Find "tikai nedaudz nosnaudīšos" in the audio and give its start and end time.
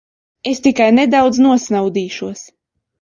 0.67-2.43